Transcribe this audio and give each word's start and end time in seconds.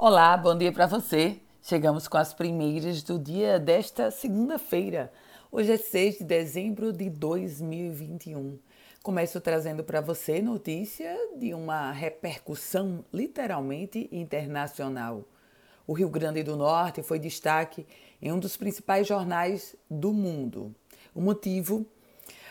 Olá, 0.00 0.36
bom 0.36 0.56
dia 0.56 0.70
para 0.70 0.86
você. 0.86 1.40
Chegamos 1.60 2.06
com 2.06 2.16
as 2.16 2.32
primeiras 2.32 3.02
do 3.02 3.18
dia 3.18 3.58
desta 3.58 4.12
segunda-feira. 4.12 5.12
Hoje 5.50 5.72
é 5.72 5.76
6 5.76 6.18
de 6.18 6.24
dezembro 6.24 6.92
de 6.92 7.10
2021. 7.10 8.60
Começo 9.02 9.40
trazendo 9.40 9.82
para 9.82 10.00
você 10.00 10.40
notícia 10.40 11.12
de 11.36 11.52
uma 11.52 11.90
repercussão 11.90 13.04
literalmente 13.12 14.08
internacional. 14.12 15.24
O 15.84 15.94
Rio 15.94 16.08
Grande 16.08 16.44
do 16.44 16.56
Norte 16.56 17.02
foi 17.02 17.18
destaque 17.18 17.84
em 18.22 18.30
um 18.30 18.38
dos 18.38 18.56
principais 18.56 19.04
jornais 19.04 19.74
do 19.90 20.12
mundo. 20.12 20.72
O 21.12 21.20
motivo 21.20 21.84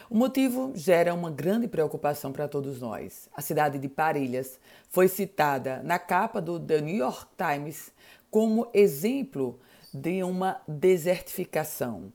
o 0.09 0.15
motivo 0.15 0.71
gera 0.73 1.13
uma 1.13 1.29
grande 1.29 1.67
preocupação 1.67 2.31
para 2.31 2.47
todos 2.47 2.79
nós. 2.79 3.27
A 3.35 3.41
cidade 3.41 3.77
de 3.77 3.89
Parelhas 3.89 4.57
foi 4.89 5.07
citada 5.07 5.81
na 5.83 5.99
capa 5.99 6.41
do 6.41 6.57
The 6.59 6.79
New 6.79 6.95
York 6.95 7.25
Times 7.35 7.91
como 8.31 8.69
exemplo 8.73 9.59
de 9.93 10.23
uma 10.23 10.61
desertificação, 10.67 12.11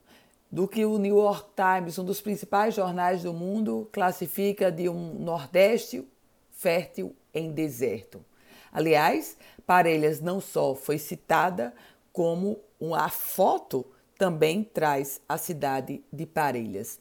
do 0.50 0.66
que 0.66 0.84
o 0.84 0.98
New 0.98 1.18
York 1.18 1.50
Times, 1.54 1.98
um 1.98 2.04
dos 2.04 2.20
principais 2.20 2.74
jornais 2.74 3.22
do 3.22 3.32
mundo, 3.32 3.88
classifica 3.92 4.70
de 4.70 4.88
um 4.88 5.14
Nordeste 5.14 6.06
fértil 6.50 7.14
em 7.34 7.52
deserto. 7.52 8.24
Aliás, 8.72 9.36
Parelhas 9.66 10.20
não 10.20 10.40
só 10.40 10.74
foi 10.74 10.96
citada, 10.96 11.74
como 12.12 12.58
a 12.94 13.08
foto 13.08 13.84
também 14.18 14.62
traz 14.62 15.20
a 15.28 15.36
cidade 15.36 16.02
de 16.12 16.24
Parelhas. 16.24 16.98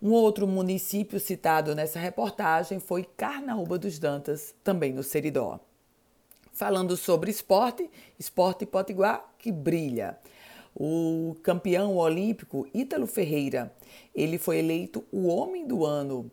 Um 0.00 0.12
outro 0.12 0.46
município 0.46 1.18
citado 1.18 1.74
nessa 1.74 1.98
reportagem 1.98 2.78
foi 2.78 3.02
Carnaúba 3.16 3.76
dos 3.76 3.98
Dantas, 3.98 4.54
também 4.62 4.92
no 4.92 5.02
Seridó. 5.02 5.58
Falando 6.52 6.96
sobre 6.96 7.32
esporte, 7.32 7.90
esporte 8.16 8.64
potiguar 8.64 9.34
que 9.36 9.50
brilha. 9.50 10.16
O 10.72 11.34
campeão 11.42 11.96
olímpico 11.96 12.68
Ítalo 12.72 13.08
Ferreira, 13.08 13.74
ele 14.14 14.38
foi 14.38 14.58
eleito 14.58 15.04
o 15.10 15.26
homem 15.26 15.66
do 15.66 15.84
ano 15.84 16.30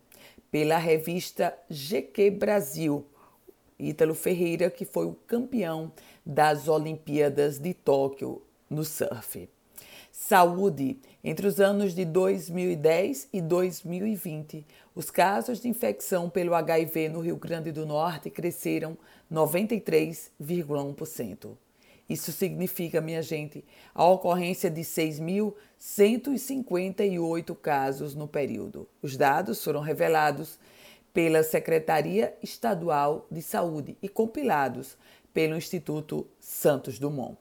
pela 0.48 0.78
revista 0.78 1.52
GQ 1.68 2.30
Brasil. 2.30 3.04
Ítalo 3.76 4.14
Ferreira, 4.14 4.70
que 4.70 4.84
foi 4.84 5.06
o 5.06 5.16
campeão 5.26 5.90
das 6.24 6.68
Olimpíadas 6.68 7.58
de 7.58 7.74
Tóquio 7.74 8.40
no 8.70 8.84
surf. 8.84 9.48
Saúde. 10.18 10.98
Entre 11.22 11.46
os 11.46 11.60
anos 11.60 11.94
de 11.94 12.06
2010 12.06 13.28
e 13.34 13.42
2020, 13.42 14.64
os 14.94 15.10
casos 15.10 15.60
de 15.60 15.68
infecção 15.68 16.30
pelo 16.30 16.54
HIV 16.54 17.10
no 17.10 17.20
Rio 17.20 17.36
Grande 17.36 17.70
do 17.70 17.84
Norte 17.84 18.30
cresceram 18.30 18.96
93,1%. 19.30 21.50
Isso 22.08 22.32
significa, 22.32 22.98
minha 22.98 23.20
gente, 23.20 23.62
a 23.94 24.06
ocorrência 24.06 24.70
de 24.70 24.80
6.158 24.80 27.54
casos 27.54 28.14
no 28.14 28.26
período. 28.26 28.88
Os 29.02 29.18
dados 29.18 29.62
foram 29.62 29.80
revelados 29.80 30.58
pela 31.12 31.42
Secretaria 31.42 32.34
Estadual 32.42 33.26
de 33.30 33.42
Saúde 33.42 33.98
e 34.00 34.08
compilados 34.08 34.96
pelo 35.34 35.56
Instituto 35.56 36.26
Santos 36.40 36.98
Dumont. 36.98 37.36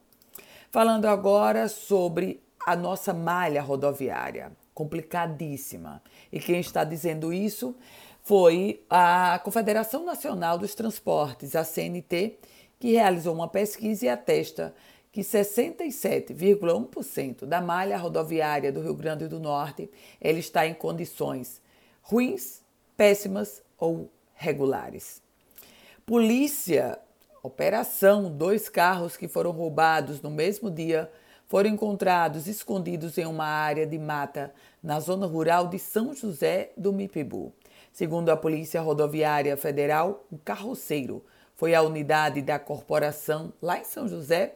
Falando 0.69 1.05
agora 1.05 1.69
sobre 1.69 2.43
a 2.65 2.75
nossa 2.75 3.13
malha 3.13 3.61
rodoviária, 3.61 4.51
complicadíssima. 4.73 6.01
E 6.31 6.39
quem 6.39 6.59
está 6.59 6.83
dizendo 6.83 7.31
isso 7.31 7.75
foi 8.23 8.83
a 8.89 9.39
Confederação 9.43 10.03
Nacional 10.03 10.57
dos 10.57 10.73
Transportes, 10.73 11.55
a 11.55 11.63
CNT, 11.63 12.39
que 12.79 12.93
realizou 12.93 13.35
uma 13.35 13.47
pesquisa 13.47 14.07
e 14.07 14.09
atesta 14.09 14.73
que 15.11 15.21
67,1% 15.21 17.45
da 17.45 17.61
malha 17.61 17.95
rodoviária 17.97 18.71
do 18.71 18.81
Rio 18.81 18.95
Grande 18.95 19.27
do 19.29 19.39
Norte 19.39 19.89
ele 20.19 20.39
está 20.39 20.67
em 20.67 20.73
condições 20.73 21.61
ruins, 22.01 22.63
péssimas 22.97 23.61
ou 23.77 24.09
regulares. 24.33 25.21
Polícia, 26.05 26.99
operação, 27.41 28.29
dois 28.29 28.67
carros 28.67 29.15
que 29.15 29.27
foram 29.27 29.51
roubados 29.51 30.21
no 30.21 30.29
mesmo 30.29 30.69
dia 30.69 31.09
foram 31.47 31.69
encontrados 31.69 32.47
escondidos 32.47 33.17
em 33.17 33.25
uma 33.25 33.45
área 33.45 33.85
de 33.85 33.97
mata 33.97 34.53
na 34.81 34.99
zona 34.99 35.25
rural 35.25 35.67
de 35.67 35.79
São 35.79 36.13
José 36.13 36.71
do 36.75 36.91
Mipibu. 36.91 37.53
Segundo 37.91 38.29
a 38.29 38.37
Polícia 38.37 38.81
Rodoviária 38.81 39.55
Federal, 39.55 40.25
o 40.31 40.37
carroceiro 40.37 41.23
foi 41.55 41.73
à 41.73 41.81
unidade 41.81 42.41
da 42.41 42.59
corporação 42.59 43.53
lá 43.61 43.79
em 43.79 43.85
São 43.85 44.07
José 44.07 44.55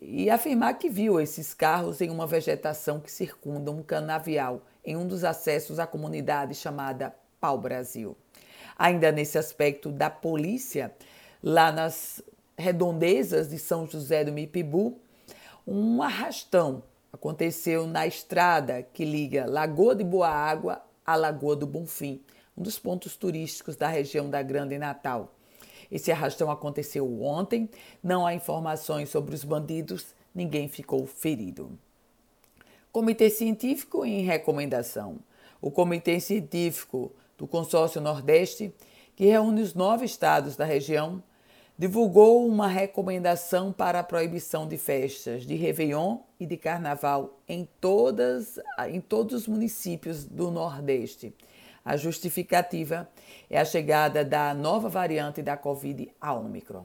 e 0.00 0.30
afirmar 0.30 0.78
que 0.78 0.88
viu 0.88 1.20
esses 1.20 1.52
carros 1.52 2.00
em 2.00 2.08
uma 2.08 2.26
vegetação 2.26 2.98
que 2.98 3.12
circunda 3.12 3.70
um 3.70 3.82
canavial 3.82 4.62
em 4.84 4.96
um 4.96 5.06
dos 5.06 5.24
acessos 5.24 5.78
à 5.78 5.86
comunidade 5.86 6.54
chamada 6.54 7.14
Pau 7.38 7.58
Brasil. 7.58 8.16
Ainda 8.78 9.12
nesse 9.12 9.36
aspecto 9.36 9.90
da 9.90 10.08
polícia, 10.08 10.94
lá 11.42 11.70
nas 11.70 12.22
redondezas 12.56 13.50
de 13.50 13.58
São 13.58 13.86
José 13.86 14.24
do 14.24 14.32
Mipibu, 14.32 14.98
um 15.70 16.02
arrastão 16.02 16.82
aconteceu 17.12 17.86
na 17.86 18.04
estrada 18.04 18.82
que 18.82 19.04
liga 19.04 19.46
Lagoa 19.48 19.94
de 19.94 20.02
Boa 20.02 20.28
Água 20.28 20.82
à 21.06 21.14
Lagoa 21.14 21.54
do 21.54 21.64
Bonfim, 21.64 22.20
um 22.58 22.62
dos 22.62 22.76
pontos 22.76 23.14
turísticos 23.14 23.76
da 23.76 23.86
região 23.86 24.28
da 24.28 24.42
Grande 24.42 24.76
Natal. 24.78 25.32
Esse 25.88 26.10
arrastão 26.10 26.50
aconteceu 26.50 27.22
ontem, 27.22 27.70
não 28.02 28.26
há 28.26 28.34
informações 28.34 29.10
sobre 29.10 29.32
os 29.32 29.44
bandidos, 29.44 30.06
ninguém 30.34 30.66
ficou 30.68 31.06
ferido. 31.06 31.78
Comitê 32.90 33.30
Científico 33.30 34.04
em 34.04 34.22
recomendação. 34.22 35.20
O 35.62 35.70
Comitê 35.70 36.18
Científico 36.18 37.12
do 37.38 37.46
Consórcio 37.46 38.00
Nordeste, 38.00 38.74
que 39.14 39.26
reúne 39.26 39.62
os 39.62 39.74
nove 39.74 40.04
estados 40.04 40.56
da 40.56 40.64
região, 40.64 41.22
divulgou 41.80 42.46
uma 42.46 42.68
recomendação 42.68 43.72
para 43.72 44.00
a 44.00 44.04
proibição 44.04 44.68
de 44.68 44.76
festas 44.76 45.46
de 45.46 45.54
Réveillon 45.54 46.18
e 46.38 46.44
de 46.44 46.58
Carnaval 46.58 47.40
em, 47.48 47.66
todas, 47.80 48.60
em 48.90 49.00
todos 49.00 49.34
os 49.34 49.48
municípios 49.48 50.26
do 50.26 50.50
Nordeste. 50.50 51.34
A 51.82 51.96
justificativa 51.96 53.08
é 53.48 53.58
a 53.58 53.64
chegada 53.64 54.22
da 54.22 54.52
nova 54.52 54.90
variante 54.90 55.40
da 55.40 55.56
Covid, 55.56 56.12
a 56.20 56.34
Omicron. 56.34 56.84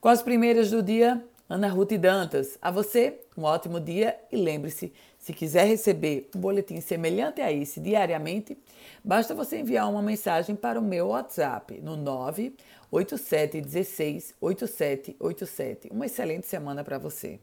Com 0.00 0.08
as 0.08 0.20
primeiras 0.20 0.68
do 0.72 0.82
dia, 0.82 1.24
Ana 1.48 1.68
Ruth 1.68 1.92
Dantas. 1.92 2.58
A 2.60 2.70
você, 2.70 3.20
um 3.36 3.42
ótimo 3.42 3.80
dia 3.80 4.18
e 4.30 4.36
lembre-se, 4.36 4.92
se 5.18 5.32
quiser 5.32 5.66
receber 5.66 6.28
um 6.34 6.40
boletim 6.40 6.80
semelhante 6.80 7.40
a 7.40 7.52
esse 7.52 7.78
diariamente, 7.78 8.58
basta 9.04 9.34
você 9.34 9.58
enviar 9.58 9.88
uma 9.88 10.02
mensagem 10.02 10.56
para 10.56 10.80
o 10.80 10.82
meu 10.82 11.08
WhatsApp 11.08 11.80
no 11.80 11.96
98716 11.96 14.34
8787. 14.40 15.88
Uma 15.92 16.06
excelente 16.06 16.46
semana 16.46 16.82
para 16.82 16.98
você. 16.98 17.38